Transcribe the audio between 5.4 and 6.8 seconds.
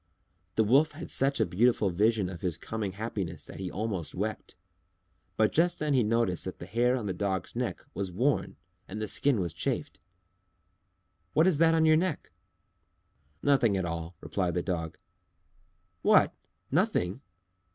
just then he noticed that the